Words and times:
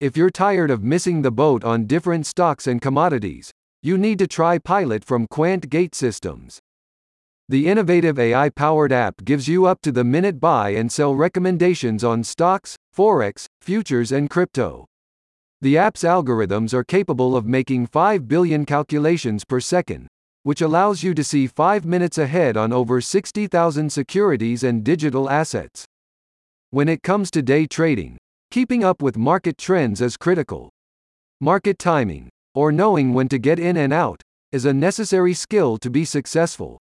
If 0.00 0.16
you're 0.16 0.30
tired 0.30 0.70
of 0.70 0.82
missing 0.82 1.20
the 1.20 1.30
boat 1.30 1.62
on 1.62 1.84
different 1.84 2.24
stocks 2.24 2.66
and 2.66 2.80
commodities, 2.80 3.50
you 3.82 3.98
need 3.98 4.18
to 4.20 4.26
try 4.26 4.56
Pilot 4.56 5.04
from 5.04 5.26
Quant 5.26 5.68
Gate 5.68 5.94
Systems. 5.94 6.58
The 7.50 7.66
innovative 7.66 8.18
AI 8.18 8.48
powered 8.48 8.92
app 8.92 9.22
gives 9.26 9.46
you 9.46 9.66
up 9.66 9.82
to 9.82 9.92
the 9.92 10.02
minute 10.02 10.40
buy 10.40 10.70
and 10.70 10.90
sell 10.90 11.14
recommendations 11.14 12.02
on 12.02 12.24
stocks, 12.24 12.76
forex, 12.96 13.44
futures, 13.60 14.10
and 14.10 14.30
crypto. 14.30 14.86
The 15.60 15.76
app's 15.76 16.02
algorithms 16.02 16.72
are 16.72 16.82
capable 16.82 17.36
of 17.36 17.44
making 17.44 17.88
5 17.88 18.26
billion 18.26 18.64
calculations 18.64 19.44
per 19.44 19.60
second, 19.60 20.06
which 20.44 20.62
allows 20.62 21.02
you 21.02 21.12
to 21.12 21.22
see 21.22 21.46
5 21.46 21.84
minutes 21.84 22.16
ahead 22.16 22.56
on 22.56 22.72
over 22.72 23.02
60,000 23.02 23.92
securities 23.92 24.64
and 24.64 24.82
digital 24.82 25.28
assets. 25.28 25.84
When 26.70 26.88
it 26.88 27.02
comes 27.02 27.30
to 27.32 27.42
day 27.42 27.66
trading, 27.66 28.16
keeping 28.50 28.82
up 28.82 29.00
with 29.00 29.16
market 29.16 29.56
trends 29.56 30.00
is 30.00 30.16
critical. 30.16 30.70
Market 31.40 31.78
timing, 31.78 32.28
or 32.52 32.72
knowing 32.72 33.14
when 33.14 33.28
to 33.28 33.38
get 33.38 33.60
in 33.60 33.76
and 33.76 33.92
out, 33.92 34.20
is 34.50 34.64
a 34.64 34.74
necessary 34.74 35.32
skill 35.32 35.78
to 35.78 35.88
be 35.88 36.04
successful. 36.04 36.76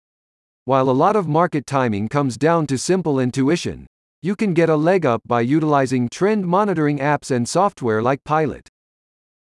While 0.65 0.91
a 0.91 0.99
lot 1.03 1.15
of 1.15 1.27
market 1.27 1.65
timing 1.65 2.07
comes 2.07 2.37
down 2.37 2.67
to 2.67 2.77
simple 2.77 3.19
intuition, 3.19 3.87
you 4.21 4.35
can 4.35 4.53
get 4.53 4.69
a 4.69 4.75
leg 4.75 5.07
up 5.07 5.21
by 5.25 5.41
utilizing 5.41 6.07
trend 6.07 6.45
monitoring 6.45 6.99
apps 6.99 7.31
and 7.31 7.49
software 7.49 8.03
like 8.03 8.23
Pilot. 8.23 8.69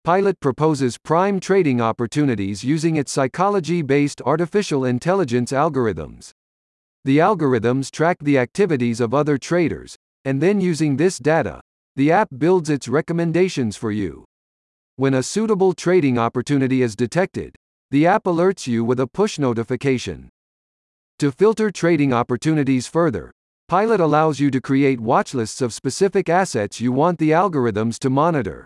Pilot 0.04 0.40
proposes 0.40 0.99
prime 0.99 1.40
trading 1.40 1.82
opportunities 1.82 2.63
using 2.63 2.95
its 2.95 3.12
psychology 3.12 3.82
based 3.82 4.21
artificial 4.23 4.85
intelligence 4.85 5.52
algorithms. 5.52 6.30
The 7.05 7.18
algorithms 7.18 7.90
track 7.90 8.18
the 8.21 8.38
activities 8.38 8.99
of 8.99 9.16
other 9.16 9.40
traders, 9.40 9.95
and 10.23 10.41
then 10.41 10.62
using 10.62 10.98
this 10.98 11.18
data, 11.18 11.59
the 11.95 12.11
app 12.11 12.29
builds 12.38 12.70
its 12.70 12.88
recommendations 12.88 13.77
for 13.77 13.91
you. 13.91 14.25
When 14.95 15.13
a 15.13 15.21
suitable 15.21 15.73
trading 15.73 16.17
opportunity 16.17 16.81
is 16.81 16.95
detected, 16.95 17.55
the 17.91 18.07
app 18.07 18.23
alerts 18.23 18.65
you 18.65 18.84
with 18.84 18.99
a 18.99 19.07
push 19.07 19.37
notification. 19.37 20.29
To 21.20 21.31
filter 21.31 21.70
trading 21.70 22.12
opportunities 22.12 22.87
further, 22.87 23.31
Pilot 23.68 23.99
allows 23.99 24.40
you 24.40 24.51
to 24.51 24.59
create 24.59 24.99
watchlists 24.99 25.62
of 25.62 25.73
specific 25.73 26.29
assets 26.29 26.81
you 26.81 26.91
want 26.91 27.20
the 27.20 27.31
algorithms 27.31 27.98
to 27.99 28.09
monitor. 28.09 28.65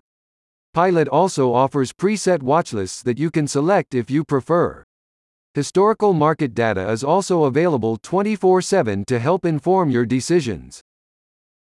Pilot 0.73 1.07
also 1.07 1.53
offers 1.53 1.91
preset 1.91 2.39
watchlists 2.39 3.03
that 3.03 3.19
you 3.19 3.29
can 3.29 3.47
select 3.47 3.93
if 3.93 4.09
you 4.09 4.23
prefer. 4.23 4.83
Historical 5.53 6.13
market 6.13 6.53
data 6.53 6.89
is 6.91 7.03
also 7.03 7.43
available 7.43 7.97
24 7.97 8.61
7 8.61 9.03
to 9.05 9.19
help 9.19 9.45
inform 9.45 9.89
your 9.89 10.05
decisions. 10.05 10.81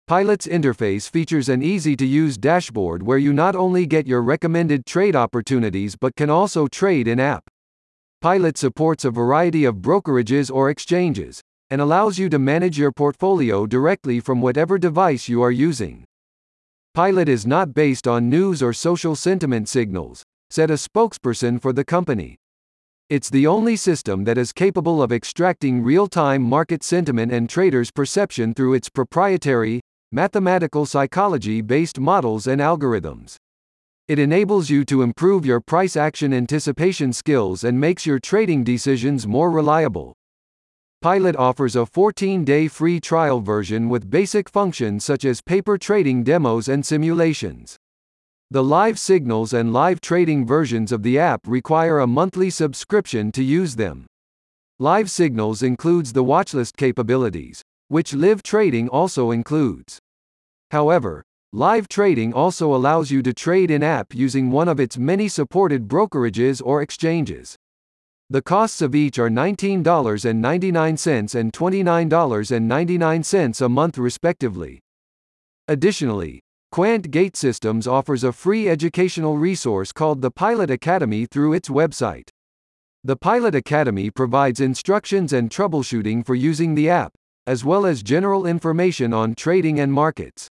Pilot's 0.07 0.47
interface 0.47 1.09
features 1.09 1.49
an 1.49 1.63
easy 1.63 1.97
to 1.97 2.05
use 2.05 2.37
dashboard 2.37 3.03
where 3.03 3.17
you 3.17 3.33
not 3.33 3.57
only 3.57 3.87
get 3.87 4.07
your 4.07 4.21
recommended 4.21 4.85
trade 4.85 5.17
opportunities 5.17 5.97
but 5.97 6.15
can 6.15 6.29
also 6.29 6.69
trade 6.69 7.09
in 7.09 7.19
app. 7.19 7.45
Pilot 8.21 8.59
supports 8.59 9.07
a 9.07 9.11
variety 9.11 9.65
of 9.65 9.77
brokerages 9.77 10.55
or 10.55 10.69
exchanges, 10.69 11.41
and 11.71 11.81
allows 11.81 12.19
you 12.19 12.29
to 12.29 12.39
manage 12.39 12.77
your 12.77 12.93
portfolio 12.93 13.65
directly 13.65 14.21
from 14.21 14.43
whatever 14.43 14.77
device 14.77 15.27
you 15.27 15.41
are 15.41 15.51
using. 15.51 16.05
Pilot 16.93 17.27
is 17.27 17.47
not 17.47 17.73
based 17.73 18.07
on 18.07 18.29
news 18.29 18.63
or 18.63 18.75
social 18.75 19.17
sentiment 19.17 19.71
signals, 19.71 20.23
said 20.51 20.71
a 20.71 20.75
spokesperson 20.75 21.59
for 21.59 21.73
the 21.73 21.85
company. 21.85 22.37
It's 23.09 23.31
the 23.31 23.47
only 23.47 23.77
system 23.77 24.25
that 24.25 24.37
is 24.37 24.53
capable 24.53 25.03
of 25.03 25.13
extracting 25.13 25.83
real 25.83 26.09
time 26.09 26.43
market 26.43 26.83
sentiment 26.83 27.33
and 27.33 27.49
traders' 27.49 27.91
perception 27.91 28.53
through 28.53 28.75
its 28.75 28.91
proprietary, 28.91 29.81
mathematical 30.15 30.87
psychology 30.87 31.61
based 31.61 31.99
models 31.99 32.47
and 32.47 32.61
algorithms. 32.61 33.35
It 34.07 34.21
enables 34.21 34.71
you 34.71 34.85
to 34.85 35.03
improve 35.03 35.45
your 35.45 35.61
price 35.61 35.97
action 35.97 36.33
anticipation 36.33 37.13
skills 37.13 37.65
and 37.65 37.81
makes 37.81 38.07
your 38.07 38.21
trading 38.21 38.63
decisions 38.63 39.27
more 39.27 39.51
reliable. 39.51 40.15
Pilot 41.03 41.35
offers 41.35 41.75
a 41.75 41.85
14 41.85 42.45
day 42.45 42.69
free 42.69 43.01
trial 43.01 43.41
version 43.41 43.89
with 43.89 44.09
basic 44.09 44.49
functions 44.49 45.05
such 45.05 45.25
as 45.25 45.43
paper 45.43 45.77
trading 45.77 46.23
demos 46.23 46.69
and 46.69 46.87
simulations. 46.87 47.77
The 48.53 48.63
live 48.63 49.01
signals 49.01 49.53
and 49.53 49.73
live 49.73 50.01
trading 50.01 50.47
versions 50.47 50.93
of 50.93 51.03
the 51.03 51.19
app 51.19 51.41
require 51.45 51.99
a 51.99 52.07
monthly 52.07 52.51
subscription 52.51 53.33
to 53.33 53.43
use 53.43 53.75
them. 53.75 54.07
Live 54.79 55.11
signals 55.11 55.61
includes 55.65 56.13
the 56.13 56.23
watchlist 56.23 56.77
capabilities, 56.77 57.63
which 57.89 58.15
live 58.15 58.45
trading 58.45 58.89
also 58.89 59.33
includes. 59.33 59.99
However, 60.75 61.25
Live 61.53 61.87
trading 61.87 62.35
also 62.35 62.75
allows 62.75 63.13
you 63.13 63.23
to 63.23 63.33
trade 63.33 63.71
in 63.71 63.85
app 63.85 64.13
using 64.13 64.51
one 64.51 64.69
of 64.69 64.81
its 64.81 64.99
many 64.99 65.29
supported 65.29 65.87
brokerages 65.87 66.61
or 66.65 66.83
exchanges. 66.83 67.55
The 68.29 68.43
costs 68.43 68.83
of 68.83 68.93
each 68.93 69.21
are 69.21 69.29
$19.99 69.29 71.35
and 71.37 71.53
$29.99 71.53 73.61
a 73.61 73.69
month 73.69 73.99
respectively. 73.99 74.81
Additionally, 75.69 76.41
Quant 76.73 77.09
Gate 77.09 77.37
Systems 77.37 77.87
offers 77.87 78.25
a 78.25 78.33
free 78.33 78.69
educational 78.69 79.39
resource 79.39 79.93
called 79.93 80.23
the 80.23 80.33
Pilot 80.33 80.73
Academy 80.73 81.25
through 81.25 81.53
its 81.53 81.69
website. 81.69 82.31
The 83.05 83.15
Pilot 83.15 83.55
Academy 83.55 84.11
provides 84.11 84.59
instructions 84.59 85.33
and 85.33 85.51
troubleshooting 85.51 86.27
for 86.27 86.35
using 86.35 86.75
the 86.75 86.91
app, 86.91 87.13
as 87.47 87.65
well 87.65 87.87
as 87.87 88.03
general 88.03 88.45
information 88.45 89.15
on 89.15 89.37
trading 89.37 89.79
and 89.79 89.93
markets. 89.93 90.51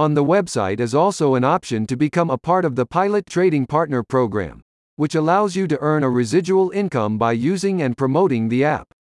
On 0.00 0.14
the 0.14 0.24
website 0.24 0.80
is 0.80 0.94
also 0.94 1.34
an 1.34 1.44
option 1.44 1.86
to 1.86 1.94
become 1.94 2.30
a 2.30 2.38
part 2.38 2.64
of 2.64 2.74
the 2.74 2.86
Pilot 2.86 3.26
Trading 3.26 3.66
Partner 3.66 4.02
Program, 4.02 4.62
which 4.96 5.14
allows 5.14 5.54
you 5.54 5.66
to 5.66 5.78
earn 5.82 6.02
a 6.02 6.08
residual 6.08 6.70
income 6.70 7.18
by 7.18 7.32
using 7.32 7.82
and 7.82 7.94
promoting 7.94 8.48
the 8.48 8.64
app. 8.64 8.94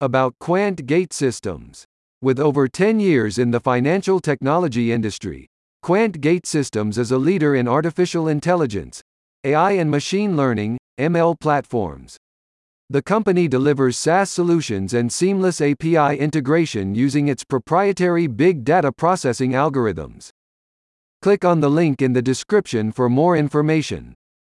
About 0.00 0.36
Quant 0.38 0.86
Gate 0.86 1.12
Systems. 1.12 1.84
With 2.20 2.38
over 2.38 2.68
10 2.68 3.00
years 3.00 3.36
in 3.36 3.50
the 3.50 3.58
financial 3.58 4.20
technology 4.20 4.92
industry, 4.92 5.48
Quant 5.82 6.20
Gate 6.20 6.46
Systems 6.46 6.98
is 6.98 7.10
a 7.10 7.18
leader 7.18 7.56
in 7.56 7.66
artificial 7.66 8.28
intelligence, 8.28 9.02
AI 9.42 9.72
and 9.72 9.90
machine 9.90 10.36
learning, 10.36 10.78
ML 11.00 11.40
platforms. 11.40 12.16
The 12.92 13.00
company 13.00 13.48
delivers 13.48 13.96
SaaS 13.96 14.30
solutions 14.30 14.92
and 14.92 15.10
seamless 15.10 15.62
API 15.62 16.18
integration 16.18 16.94
using 16.94 17.26
its 17.26 17.42
proprietary 17.42 18.26
big 18.26 18.64
data 18.64 18.92
processing 18.92 19.52
algorithms. 19.52 20.28
Click 21.22 21.42
on 21.42 21.60
the 21.60 21.70
link 21.70 22.02
in 22.02 22.12
the 22.12 22.20
description 22.20 22.92
for 22.92 23.08
more 23.08 23.34
information. 23.34 24.14